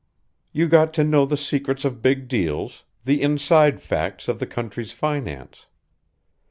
[0.51, 4.91] "You got to know the secrets of big deals, the inside facts of the country's
[4.93, 5.67] finance.